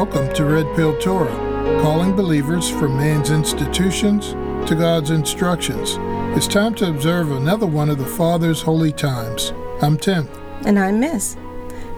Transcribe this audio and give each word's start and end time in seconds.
Welcome 0.00 0.32
to 0.32 0.46
Red 0.46 0.64
Pill 0.76 0.98
Torah, 0.98 1.82
calling 1.82 2.16
believers 2.16 2.70
from 2.70 2.96
man's 2.96 3.30
institutions 3.30 4.28
to 4.66 4.74
God's 4.74 5.10
instructions. 5.10 5.96
It's 6.34 6.46
time 6.46 6.74
to 6.76 6.88
observe 6.88 7.30
another 7.30 7.66
one 7.66 7.90
of 7.90 7.98
the 7.98 8.06
Father's 8.06 8.62
holy 8.62 8.92
times. 8.92 9.52
I'm 9.82 9.98
Tim. 9.98 10.26
And 10.64 10.78
I'm 10.78 11.00
Miss. 11.00 11.36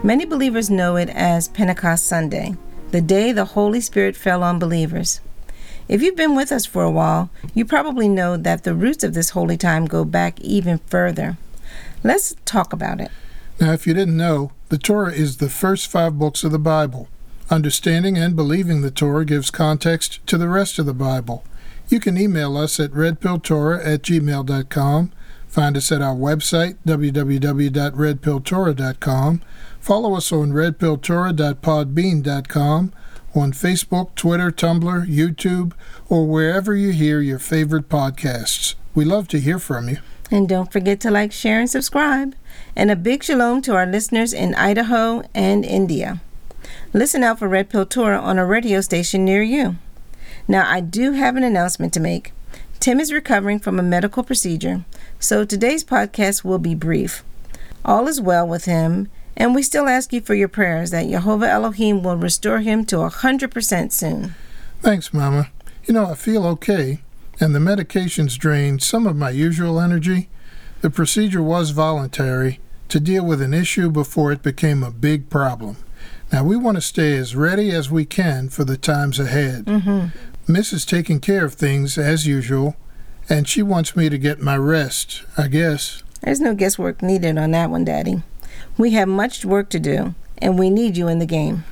Many 0.02 0.24
believers 0.24 0.68
know 0.68 0.96
it 0.96 1.10
as 1.10 1.46
Pentecost 1.46 2.04
Sunday, 2.04 2.56
the 2.90 3.00
day 3.00 3.30
the 3.30 3.44
Holy 3.44 3.80
Spirit 3.80 4.16
fell 4.16 4.42
on 4.42 4.58
believers. 4.58 5.20
If 5.86 6.02
you've 6.02 6.16
been 6.16 6.34
with 6.34 6.50
us 6.50 6.66
for 6.66 6.82
a 6.82 6.90
while, 6.90 7.30
you 7.54 7.64
probably 7.64 8.08
know 8.08 8.36
that 8.36 8.64
the 8.64 8.74
roots 8.74 9.04
of 9.04 9.14
this 9.14 9.30
holy 9.30 9.56
time 9.56 9.84
go 9.84 10.04
back 10.04 10.40
even 10.40 10.78
further. 10.88 11.36
Let's 12.02 12.34
talk 12.46 12.72
about 12.72 13.00
it. 13.00 13.12
Now, 13.60 13.70
if 13.70 13.86
you 13.86 13.94
didn't 13.94 14.16
know, 14.16 14.50
the 14.70 14.78
Torah 14.78 15.12
is 15.12 15.36
the 15.36 15.48
first 15.48 15.88
five 15.88 16.18
books 16.18 16.42
of 16.42 16.50
the 16.50 16.58
Bible. 16.58 17.06
Understanding 17.52 18.16
and 18.16 18.34
believing 18.34 18.80
the 18.80 18.90
Torah 18.90 19.26
gives 19.26 19.50
context 19.50 20.26
to 20.26 20.38
the 20.38 20.48
rest 20.48 20.78
of 20.78 20.86
the 20.86 20.94
Bible. 20.94 21.44
You 21.90 22.00
can 22.00 22.16
email 22.16 22.56
us 22.56 22.80
at 22.80 22.92
redpilltorah 22.92 23.86
at 23.86 24.00
gmail.com. 24.00 25.12
Find 25.48 25.76
us 25.76 25.92
at 25.92 26.00
our 26.00 26.14
website, 26.14 26.78
www.redpilltorah.com. 26.86 29.42
Follow 29.80 30.14
us 30.14 30.32
on 30.32 30.52
redpilltorah.podbean.com, 30.52 32.92
on 33.34 33.52
Facebook, 33.52 34.14
Twitter, 34.14 34.50
Tumblr, 34.50 35.06
YouTube, 35.06 35.74
or 36.08 36.26
wherever 36.26 36.74
you 36.74 36.92
hear 36.92 37.20
your 37.20 37.38
favorite 37.38 37.90
podcasts. 37.90 38.76
We 38.94 39.04
love 39.04 39.28
to 39.28 39.38
hear 39.38 39.58
from 39.58 39.90
you. 39.90 39.98
And 40.30 40.48
don't 40.48 40.72
forget 40.72 41.00
to 41.00 41.10
like, 41.10 41.32
share, 41.32 41.60
and 41.60 41.68
subscribe. 41.68 42.34
And 42.74 42.90
a 42.90 42.96
big 42.96 43.22
shalom 43.22 43.60
to 43.62 43.74
our 43.74 43.84
listeners 43.84 44.32
in 44.32 44.54
Idaho 44.54 45.22
and 45.34 45.66
India. 45.66 46.22
Listen 46.94 47.24
out 47.24 47.38
for 47.38 47.48
Red 47.48 47.70
Pill 47.70 47.86
Torah 47.86 48.20
on 48.20 48.38
a 48.38 48.44
radio 48.44 48.82
station 48.82 49.24
near 49.24 49.42
you. 49.42 49.76
Now, 50.46 50.70
I 50.70 50.80
do 50.80 51.12
have 51.12 51.36
an 51.36 51.42
announcement 51.42 51.94
to 51.94 52.00
make. 52.00 52.32
Tim 52.80 53.00
is 53.00 53.10
recovering 53.10 53.60
from 53.60 53.78
a 53.78 53.82
medical 53.82 54.22
procedure, 54.22 54.84
so 55.18 55.46
today's 55.46 55.84
podcast 55.84 56.44
will 56.44 56.58
be 56.58 56.74
brief. 56.74 57.24
All 57.82 58.08
is 58.08 58.20
well 58.20 58.46
with 58.46 58.66
him, 58.66 59.08
and 59.38 59.54
we 59.54 59.62
still 59.62 59.88
ask 59.88 60.12
you 60.12 60.20
for 60.20 60.34
your 60.34 60.48
prayers 60.48 60.90
that 60.90 61.08
Jehovah 61.08 61.48
Elohim 61.48 62.02
will 62.02 62.18
restore 62.18 62.58
him 62.58 62.84
to 62.86 62.96
100% 62.96 63.90
soon. 63.90 64.34
Thanks, 64.82 65.14
Mama. 65.14 65.50
You 65.86 65.94
know, 65.94 66.04
I 66.04 66.14
feel 66.14 66.46
okay, 66.46 67.00
and 67.40 67.54
the 67.54 67.58
medications 67.58 68.36
drained 68.36 68.82
some 68.82 69.06
of 69.06 69.16
my 69.16 69.30
usual 69.30 69.80
energy. 69.80 70.28
The 70.82 70.90
procedure 70.90 71.42
was 71.42 71.70
voluntary 71.70 72.60
to 72.90 73.00
deal 73.00 73.24
with 73.24 73.40
an 73.40 73.54
issue 73.54 73.90
before 73.90 74.30
it 74.30 74.42
became 74.42 74.82
a 74.82 74.90
big 74.90 75.30
problem. 75.30 75.78
Now, 76.32 76.44
we 76.44 76.56
want 76.56 76.76
to 76.76 76.80
stay 76.80 77.16
as 77.16 77.36
ready 77.36 77.70
as 77.70 77.90
we 77.90 78.04
can 78.04 78.48
for 78.48 78.64
the 78.64 78.76
times 78.76 79.18
ahead. 79.18 79.66
Mm-hmm. 79.66 80.06
Miss 80.50 80.72
is 80.72 80.84
taking 80.84 81.20
care 81.20 81.44
of 81.44 81.54
things 81.54 81.98
as 81.98 82.26
usual, 82.26 82.74
and 83.28 83.46
she 83.46 83.62
wants 83.62 83.94
me 83.94 84.08
to 84.08 84.18
get 84.18 84.40
my 84.40 84.56
rest, 84.56 85.22
I 85.36 85.48
guess. 85.48 86.02
There's 86.22 86.40
no 86.40 86.54
guesswork 86.54 87.02
needed 87.02 87.36
on 87.36 87.50
that 87.50 87.70
one, 87.70 87.84
Daddy. 87.84 88.22
We 88.78 88.92
have 88.92 89.08
much 89.08 89.44
work 89.44 89.68
to 89.70 89.80
do, 89.80 90.14
and 90.38 90.58
we 90.58 90.70
need 90.70 90.96
you 90.96 91.08
in 91.08 91.18
the 91.18 91.26
game. 91.26 91.64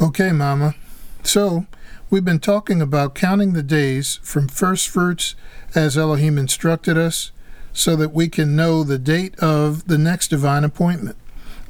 Okay, 0.00 0.32
Mama. 0.32 0.74
So, 1.22 1.66
we've 2.08 2.24
been 2.24 2.40
talking 2.40 2.80
about 2.80 3.14
counting 3.14 3.52
the 3.52 3.62
days 3.62 4.20
from 4.22 4.48
first 4.48 4.88
fruits 4.88 5.34
as 5.74 5.98
Elohim 5.98 6.38
instructed 6.38 6.96
us 6.96 7.32
so 7.72 7.94
that 7.96 8.12
we 8.12 8.28
can 8.28 8.56
know 8.56 8.82
the 8.82 8.98
date 8.98 9.38
of 9.38 9.86
the 9.86 9.98
next 9.98 10.28
divine 10.28 10.64
appointment. 10.64 11.16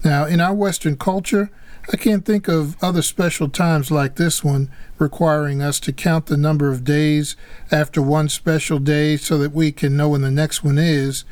Now, 0.05 0.27
in 0.27 0.41
our 0.41 0.55
Western 0.55 0.97
culture, 0.97 1.51
I 1.91 1.97
can't 1.97 2.25
think 2.25 2.49
of 2.49 2.77
other 2.83 3.01
special 3.01 3.49
times 3.49 3.91
like 3.91 4.17
this 4.17 4.45
one 4.45 4.71
requiring 4.99 5.63
us 5.63 5.81
to 5.81 5.93
count 5.93 6.27
the 6.27 6.37
number 6.37 6.71
of 6.71 6.85
days 6.85 7.35
after 7.71 8.03
one 8.03 8.29
special 8.29 8.79
day 8.79 9.17
so 9.17 9.39
that 9.39 9.53
we 9.53 9.73
can 9.73 9.97
know 9.97 10.11
when 10.11 10.21
the 10.21 10.31
next 10.31 10.63
one 10.63 10.77
is. 10.77 11.25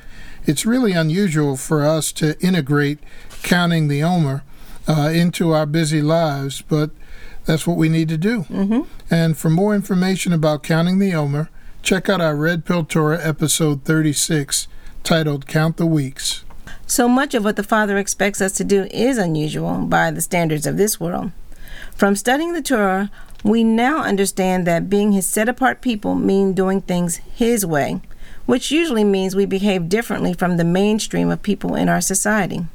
It's 0.46 0.64
really 0.64 0.92
unusual 0.92 1.56
for 1.56 1.84
us 1.84 2.10
to 2.12 2.40
integrate 2.40 3.00
counting 3.42 3.88
the 3.88 4.02
Omer 4.02 4.44
uh, 4.88 5.10
into 5.12 5.52
our 5.52 5.66
busy 5.66 6.00
lives, 6.00 6.62
but 6.62 6.90
that's 7.44 7.66
what 7.66 7.76
we 7.76 7.88
need 7.88 8.08
to 8.08 8.16
do. 8.16 8.44
Mm-hmm. 8.44 8.82
And 9.10 9.36
for 9.36 9.50
more 9.50 9.74
information 9.74 10.32
about 10.32 10.62
counting 10.62 10.98
the 10.98 11.14
Omer, 11.14 11.50
check 11.82 12.08
out 12.08 12.20
our 12.20 12.34
Red 12.34 12.64
Pill 12.64 12.84
Torah 12.84 13.20
episode 13.22 13.84
36 13.84 14.68
titled 15.04 15.46
Count 15.46 15.76
the 15.76 15.86
Weeks. 15.86 16.45
So 16.88 17.08
much 17.08 17.34
of 17.34 17.42
what 17.42 17.56
the 17.56 17.64
Father 17.64 17.98
expects 17.98 18.40
us 18.40 18.52
to 18.52 18.64
do 18.64 18.84
is 18.92 19.18
unusual 19.18 19.78
by 19.78 20.12
the 20.12 20.20
standards 20.20 20.66
of 20.66 20.76
this 20.76 21.00
world. 21.00 21.32
From 21.96 22.14
studying 22.14 22.52
the 22.52 22.62
Torah, 22.62 23.10
we 23.42 23.64
now 23.64 24.02
understand 24.02 24.66
that 24.66 24.88
being 24.88 25.10
His 25.10 25.26
set 25.26 25.48
apart 25.48 25.80
people 25.80 26.14
mean 26.14 26.52
doing 26.52 26.80
things 26.80 27.16
His 27.34 27.66
way, 27.66 28.00
which 28.46 28.70
usually 28.70 29.02
means 29.02 29.34
we 29.34 29.46
behave 29.46 29.88
differently 29.88 30.32
from 30.32 30.56
the 30.56 30.64
mainstream 30.64 31.28
of 31.28 31.42
people 31.42 31.74
in 31.74 31.88
our 31.88 32.00
society. 32.00 32.66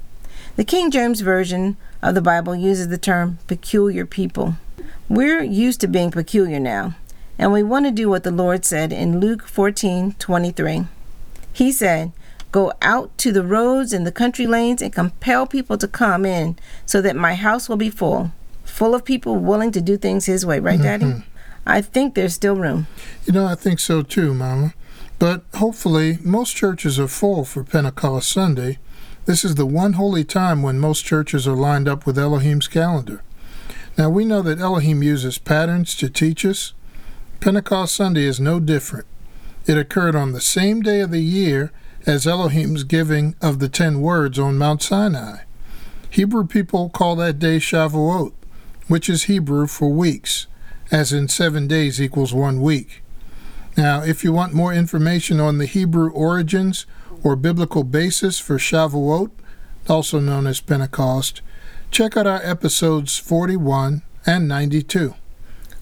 The 0.57 0.65
King 0.65 0.91
James 0.91 1.21
Version 1.21 1.77
of 2.01 2.13
the 2.13 2.21
Bible 2.21 2.53
uses 2.53 2.89
the 2.89 2.97
term 2.97 3.39
peculiar 3.47 4.05
people. 4.05 4.55
We're 5.07 5.41
used 5.41 5.79
to 5.81 5.87
being 5.87 6.11
peculiar 6.11 6.59
now, 6.59 6.95
and 7.39 7.53
we 7.53 7.63
want 7.63 7.85
to 7.85 7.91
do 7.91 8.09
what 8.09 8.23
the 8.23 8.31
Lord 8.31 8.65
said 8.65 8.91
in 8.91 9.21
Luke 9.21 9.47
14 9.47 10.15
23. 10.19 10.85
He 11.53 11.71
said, 11.71 12.11
Go 12.51 12.73
out 12.81 13.17
to 13.19 13.31
the 13.31 13.43
roads 13.43 13.93
and 13.93 14.05
the 14.05 14.11
country 14.11 14.45
lanes 14.45 14.81
and 14.81 14.91
compel 14.91 15.47
people 15.47 15.77
to 15.77 15.87
come 15.87 16.25
in 16.25 16.57
so 16.85 17.01
that 17.01 17.15
my 17.15 17.35
house 17.35 17.69
will 17.69 17.77
be 17.77 17.89
full. 17.89 18.31
Full 18.65 18.93
of 18.93 19.05
people 19.05 19.37
willing 19.37 19.71
to 19.71 19.81
do 19.81 19.97
things 19.97 20.25
His 20.25 20.45
way, 20.45 20.59
right, 20.59 20.81
Daddy? 20.81 21.05
Mhm. 21.05 21.23
I 21.65 21.81
think 21.81 22.15
there's 22.15 22.33
still 22.33 22.55
room. 22.55 22.87
You 23.25 23.33
know, 23.33 23.45
I 23.45 23.55
think 23.55 23.79
so 23.79 24.01
too, 24.01 24.33
Mama. 24.33 24.73
But 25.19 25.43
hopefully, 25.55 26.17
most 26.23 26.55
churches 26.55 26.99
are 26.99 27.07
full 27.07 27.45
for 27.45 27.63
Pentecost 27.63 28.31
Sunday. 28.31 28.79
This 29.25 29.45
is 29.45 29.55
the 29.55 29.67
one 29.67 29.93
holy 29.93 30.23
time 30.23 30.63
when 30.63 30.79
most 30.79 31.05
churches 31.05 31.47
are 31.47 31.55
lined 31.55 31.87
up 31.87 32.07
with 32.07 32.17
Elohim's 32.17 32.67
calendar. 32.67 33.21
Now, 33.97 34.09
we 34.09 34.25
know 34.25 34.41
that 34.41 34.59
Elohim 34.59 35.03
uses 35.03 35.37
patterns 35.37 35.95
to 35.97 36.09
teach 36.09 36.43
us. 36.43 36.73
Pentecost 37.39 37.93
Sunday 37.95 38.23
is 38.25 38.39
no 38.39 38.59
different. 38.59 39.05
It 39.67 39.77
occurred 39.77 40.15
on 40.15 40.31
the 40.31 40.41
same 40.41 40.81
day 40.81 41.01
of 41.01 41.11
the 41.11 41.21
year 41.21 41.71
as 42.05 42.27
Elohim's 42.27 42.83
giving 42.83 43.35
of 43.41 43.59
the 43.59 43.69
ten 43.69 44.01
words 44.01 44.39
on 44.39 44.57
Mount 44.57 44.81
Sinai. 44.81 45.39
Hebrew 46.09 46.45
people 46.45 46.89
call 46.89 47.15
that 47.17 47.39
day 47.39 47.57
Shavuot, 47.57 48.33
which 48.87 49.09
is 49.09 49.23
Hebrew 49.23 49.67
for 49.67 49.89
weeks, 49.89 50.47
as 50.91 51.13
in 51.13 51.27
seven 51.27 51.67
days 51.67 52.01
equals 52.01 52.33
one 52.33 52.61
week. 52.61 53.01
Now, 53.77 54.03
if 54.03 54.23
you 54.23 54.33
want 54.33 54.53
more 54.53 54.73
information 54.73 55.39
on 55.39 55.57
the 55.57 55.65
Hebrew 55.65 56.11
origins 56.11 56.85
or 57.23 57.35
biblical 57.35 57.83
basis 57.83 58.39
for 58.39 58.57
Shavuot, 58.57 59.31
also 59.87 60.19
known 60.19 60.47
as 60.47 60.59
Pentecost, 60.59 61.41
check 61.89 62.17
out 62.17 62.27
our 62.27 62.41
episodes 62.43 63.17
41 63.17 64.01
and 64.25 64.47
92. 64.47 65.15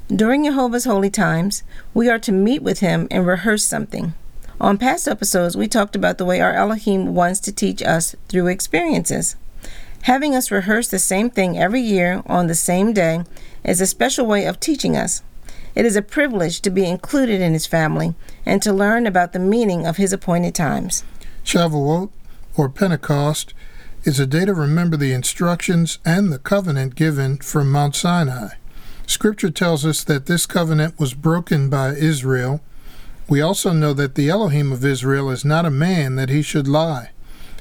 During 0.08 0.46
Jehovah's 0.46 0.86
holy 0.86 1.10
times, 1.10 1.64
we 1.94 2.10
are 2.10 2.20
to 2.20 2.32
meet 2.32 2.62
with 2.62 2.80
Him 2.80 3.08
and 3.10 3.26
rehearse 3.26 3.64
something. 3.64 4.14
On 4.62 4.78
past 4.78 5.08
episodes, 5.08 5.56
we 5.56 5.70
talked 5.70 5.96
about 5.96 6.18
the 6.18 6.26
way 6.26 6.42
our 6.42 6.54
Elohim 6.54 7.16
wants 7.16 7.40
to 7.42 7.54
teach 7.54 7.82
us 7.82 8.14
through 8.28 8.48
experiences. 8.48 9.38
Having 10.02 10.36
us 10.36 10.52
rehearse 10.52 10.90
the 10.90 11.00
same 11.00 11.30
thing 11.30 11.58
every 11.58 11.80
year 11.80 12.22
on 12.26 12.48
the 12.48 12.56
same 12.56 12.92
day 12.92 13.24
is 13.64 13.80
a 13.80 13.88
special 13.88 14.26
way 14.26 14.46
of 14.46 14.60
teaching 14.60 14.98
us. 14.98 15.22
It 15.76 15.86
is 15.86 15.96
a 15.96 16.02
privilege 16.02 16.60
to 16.62 16.70
be 16.70 16.86
included 16.86 17.40
in 17.40 17.54
His 17.54 17.68
family 17.68 18.16
and 18.46 18.62
to 18.62 18.74
learn 18.74 19.08
about 19.08 19.32
the 19.32 19.40
meaning 19.40 19.88
of 19.88 19.96
His 19.96 20.12
appointed 20.12 20.56
times. 20.56 21.06
Shavuot, 21.46 22.10
or 22.58 22.68
Pentecost, 22.68 23.54
is 24.04 24.20
a 24.20 24.26
day 24.26 24.44
to 24.44 24.54
remember 24.54 24.98
the 24.98 25.14
instructions 25.14 26.00
and 26.04 26.34
the 26.34 26.40
covenant 26.40 26.96
given 26.96 27.38
from 27.38 27.72
Mount 27.72 27.96
Sinai. 27.96 28.56
Scripture 29.08 29.52
tells 29.52 29.86
us 29.86 30.04
that 30.04 30.26
this 30.26 30.46
covenant 30.46 31.00
was 31.00 31.14
broken 31.14 31.70
by 31.70 31.92
Israel. 31.92 32.62
We 33.30 33.42
also 33.42 33.72
know 33.72 33.94
that 33.94 34.16
the 34.16 34.30
Elohim 34.30 34.72
of 34.72 34.84
Israel 34.84 35.30
is 35.30 35.46
not 35.46 35.66
a 35.66 35.72
man 35.72 36.16
that 36.16 36.30
he 36.30 36.42
should 36.42 36.68
lie. 36.68 37.12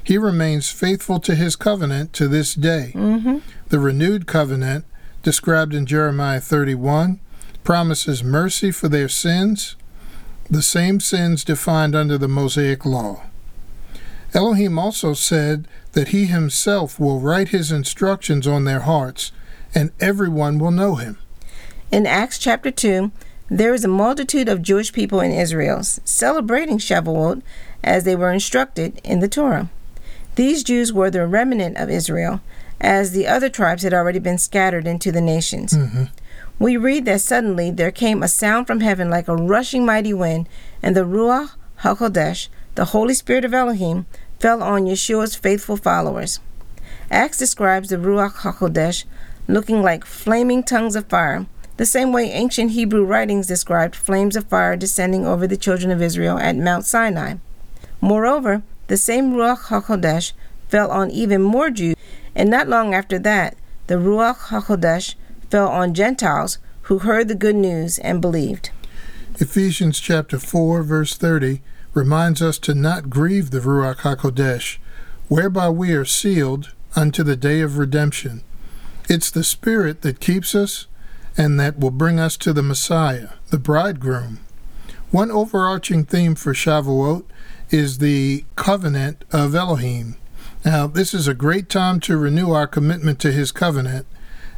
He 0.03 0.17
remains 0.17 0.71
faithful 0.71 1.19
to 1.19 1.35
his 1.35 1.55
covenant 1.55 2.11
to 2.13 2.27
this 2.27 2.55
day. 2.55 2.93
Mm-hmm. 2.95 3.37
The 3.67 3.79
renewed 3.79 4.25
covenant, 4.25 4.85
described 5.21 5.75
in 5.75 5.85
Jeremiah 5.85 6.39
31, 6.39 7.19
promises 7.63 8.23
mercy 8.23 8.71
for 8.71 8.89
their 8.89 9.07
sins, 9.07 9.75
the 10.49 10.63
same 10.63 10.99
sins 10.99 11.43
defined 11.43 11.95
under 11.95 12.17
the 12.17 12.27
Mosaic 12.27 12.83
Law. 12.83 13.23
Elohim 14.33 14.79
also 14.79 15.13
said 15.13 15.67
that 15.91 16.07
he 16.07 16.25
himself 16.25 16.99
will 16.99 17.19
write 17.19 17.49
his 17.49 17.71
instructions 17.71 18.47
on 18.47 18.65
their 18.65 18.81
hearts, 18.81 19.31
and 19.75 19.91
everyone 19.99 20.57
will 20.57 20.71
know 20.71 20.95
him. 20.95 21.19
In 21.91 22.07
Acts 22.07 22.39
chapter 22.39 22.71
2, 22.71 23.11
there 23.49 23.73
is 23.73 23.83
a 23.83 23.89
multitude 23.89 24.47
of 24.47 24.61
Jewish 24.61 24.93
people 24.93 25.19
in 25.19 25.31
Israel 25.31 25.83
celebrating 25.83 26.77
Shavuot 26.77 27.41
as 27.83 28.03
they 28.03 28.15
were 28.15 28.31
instructed 28.31 29.01
in 29.03 29.19
the 29.19 29.27
Torah. 29.27 29.69
These 30.35 30.63
Jews 30.63 30.93
were 30.93 31.09
the 31.09 31.25
remnant 31.25 31.77
of 31.77 31.89
Israel, 31.89 32.41
as 32.79 33.11
the 33.11 33.27
other 33.27 33.49
tribes 33.49 33.83
had 33.83 33.93
already 33.93 34.19
been 34.19 34.37
scattered 34.37 34.87
into 34.87 35.11
the 35.11 35.21
nations. 35.21 35.73
Mm-hmm. 35.73 36.03
we 36.59 36.77
read 36.77 37.05
that 37.05 37.21
suddenly 37.21 37.71
there 37.71 37.91
came 37.91 38.21
a 38.21 38.27
sound 38.27 38.67
from 38.67 38.81
heaven 38.81 39.09
like 39.09 39.27
a 39.27 39.35
rushing 39.35 39.85
mighty 39.85 40.13
wind, 40.13 40.47
and 40.81 40.95
the 40.95 41.05
Ruach 41.05 41.51
HaKodesh, 41.81 42.49
the 42.75 42.85
Holy 42.85 43.13
Spirit 43.13 43.45
of 43.45 43.53
Elohim, 43.53 44.05
fell 44.39 44.61
on 44.61 44.85
Yeshua's 44.85 45.35
faithful 45.35 45.75
followers. 45.75 46.39
Acts 47.11 47.37
describes 47.37 47.89
the 47.89 47.97
Ruach 47.97 48.35
HaKodesh 48.43 49.05
looking 49.47 49.81
like 49.81 50.05
flaming 50.05 50.63
tongues 50.63 50.95
of 50.95 51.07
fire, 51.07 51.47
the 51.79 51.85
same 51.85 52.11
way 52.11 52.29
ancient 52.29 52.71
Hebrew 52.71 53.05
writings 53.05 53.47
described 53.47 53.95
flames 53.95 54.35
of 54.35 54.49
fire 54.49 54.75
descending 54.75 55.25
over 55.25 55.47
the 55.47 55.55
children 55.55 55.91
of 55.91 56.01
Israel 56.01 56.37
at 56.37 56.57
Mount 56.57 56.83
Sinai. 56.83 57.35
Moreover, 58.01 58.63
the 58.87 58.97
same 58.97 59.31
Ruach 59.31 59.67
HaKodesh 59.67 60.33
fell 60.67 60.91
on 60.91 61.09
even 61.09 61.41
more 61.41 61.69
Jews, 61.69 61.95
and 62.35 62.49
not 62.49 62.67
long 62.67 62.93
after 62.93 63.17
that, 63.19 63.55
the 63.87 63.93
Ruach 63.93 64.49
HaKodesh 64.49 65.15
fell 65.49 65.69
on 65.69 65.93
Gentiles 65.93 66.57
who 66.81 66.99
heard 66.99 67.29
the 67.29 67.33
good 67.33 67.55
news 67.55 67.97
and 67.99 68.19
believed. 68.19 68.71
Ephesians 69.35 70.01
chapter 70.01 70.37
4 70.37 70.83
verse 70.83 71.15
30 71.15 71.61
reminds 71.93 72.41
us 72.41 72.59
to 72.59 72.73
not 72.73 73.09
grieve 73.09 73.51
the 73.51 73.61
Ruach 73.61 73.99
HaKodesh, 73.99 74.79
whereby 75.29 75.69
we 75.69 75.93
are 75.93 76.03
sealed 76.03 76.73
unto 76.97 77.23
the 77.23 77.37
day 77.37 77.61
of 77.61 77.77
redemption. 77.77 78.41
It's 79.07 79.31
the 79.31 79.45
Spirit 79.45 80.01
that 80.01 80.19
keeps 80.19 80.53
us 80.53 80.87
and 81.37 81.59
that 81.59 81.79
will 81.79 81.91
bring 81.91 82.19
us 82.19 82.37
to 82.37 82.53
the 82.53 82.63
Messiah, 82.63 83.29
the 83.49 83.59
bridegroom. 83.59 84.39
One 85.11 85.31
overarching 85.31 86.05
theme 86.05 86.35
for 86.35 86.53
Shavuot 86.53 87.23
is 87.69 87.97
the 87.97 88.45
covenant 88.55 89.25
of 89.31 89.55
Elohim. 89.55 90.15
Now, 90.65 90.87
this 90.87 91.13
is 91.13 91.27
a 91.27 91.33
great 91.33 91.69
time 91.69 91.99
to 92.01 92.17
renew 92.17 92.51
our 92.51 92.67
commitment 92.67 93.19
to 93.21 93.31
his 93.31 93.51
covenant, 93.51 94.05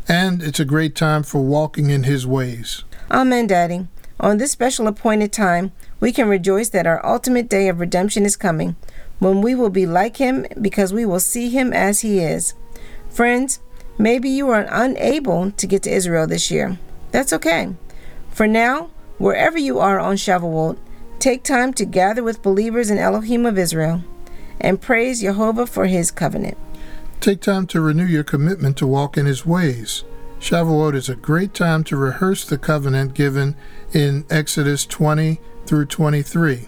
and 0.07 0.41
it's 0.41 0.59
a 0.59 0.65
great 0.65 0.95
time 0.95 1.23
for 1.23 1.41
walking 1.41 1.89
in 1.89 2.03
his 2.03 2.25
ways. 2.25 2.83
Amen, 3.11 3.47
Daddy. 3.47 3.87
On 4.19 4.37
this 4.37 4.51
special 4.51 4.87
appointed 4.87 5.31
time, 5.31 5.71
we 5.99 6.11
can 6.11 6.27
rejoice 6.27 6.69
that 6.69 6.87
our 6.87 7.05
ultimate 7.05 7.49
day 7.49 7.67
of 7.67 7.79
redemption 7.79 8.25
is 8.25 8.35
coming, 8.35 8.75
when 9.19 9.41
we 9.41 9.53
will 9.53 9.69
be 9.69 9.85
like 9.85 10.17
him 10.17 10.45
because 10.59 10.91
we 10.91 11.05
will 11.05 11.19
see 11.19 11.49
him 11.49 11.71
as 11.73 12.01
he 12.01 12.19
is. 12.19 12.55
Friends, 13.09 13.59
maybe 13.97 14.29
you 14.29 14.49
are 14.49 14.67
unable 14.69 15.51
to 15.51 15.67
get 15.67 15.83
to 15.83 15.91
Israel 15.91 16.27
this 16.27 16.51
year. 16.51 16.79
That's 17.11 17.33
okay. 17.33 17.75
For 18.29 18.47
now, 18.47 18.89
wherever 19.17 19.57
you 19.57 19.79
are 19.79 19.99
on 19.99 20.15
Shavuot, 20.15 20.77
take 21.19 21.43
time 21.43 21.73
to 21.73 21.85
gather 21.85 22.23
with 22.23 22.41
believers 22.41 22.89
in 22.89 22.97
Elohim 22.97 23.45
of 23.45 23.57
Israel 23.57 24.03
and 24.59 24.81
praise 24.81 25.21
Jehovah 25.21 25.67
for 25.67 25.87
his 25.87 26.11
covenant. 26.11 26.57
Take 27.19 27.41
time 27.41 27.67
to 27.67 27.81
renew 27.81 28.05
your 28.05 28.23
commitment 28.23 28.77
to 28.77 28.87
walk 28.87 29.17
in 29.17 29.25
his 29.25 29.45
ways. 29.45 30.03
Shavuot 30.39 30.95
is 30.95 31.07
a 31.07 31.15
great 31.15 31.53
time 31.53 31.83
to 31.83 31.95
rehearse 31.95 32.45
the 32.45 32.57
covenant 32.57 33.13
given 33.13 33.55
in 33.93 34.25
Exodus 34.29 34.85
20 34.87 35.39
through 35.67 35.85
23. 35.85 36.67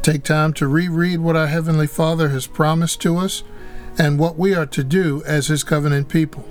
Take 0.00 0.24
time 0.24 0.52
to 0.54 0.66
reread 0.66 1.20
what 1.20 1.36
our 1.36 1.46
Heavenly 1.46 1.86
Father 1.86 2.30
has 2.30 2.46
promised 2.46 3.00
to 3.02 3.18
us 3.18 3.44
and 3.98 4.18
what 4.18 4.38
we 4.38 4.54
are 4.54 4.66
to 4.66 4.82
do 4.82 5.22
as 5.26 5.48
His 5.48 5.62
covenant 5.62 6.08
people. 6.08 6.48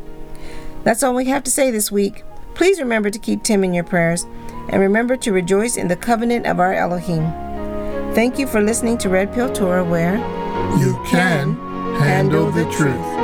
That's 0.84 1.04
all 1.04 1.14
we 1.14 1.26
have 1.26 1.44
to 1.44 1.52
say 1.52 1.72
this 1.72 1.92
week. 1.92 2.24
Please 2.54 2.80
remember 2.80 3.10
to 3.10 3.20
keep 3.20 3.44
Tim 3.44 3.64
in 3.64 3.74
your 3.74 3.84
prayers 3.84 4.26
and 4.70 4.82
remember 4.82 5.16
to 5.18 5.32
rejoice 5.32 5.78
in 5.78 5.88
the 5.88 5.96
covenant 5.96 6.46
of 6.46 6.60
our 6.60 6.74
Elohim. 6.74 7.32
Thank 8.14 8.38
you 8.38 8.48
for 8.48 8.62
listening 8.62 8.98
to 9.00 9.10
Red 9.10 9.34
Pill 9.34 9.52
Torah, 9.52 9.86
where 9.86 10.18
you 10.78 11.02
can 11.08 11.56
handle 12.00 12.52
the 12.52 12.70
truth. 12.72 13.21